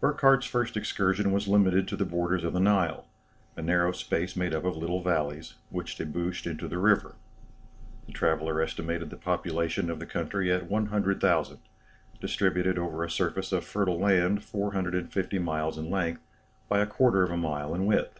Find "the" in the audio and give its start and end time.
1.94-2.04, 2.52-2.58, 6.66-6.78, 8.08-8.12, 9.10-9.16, 10.00-10.04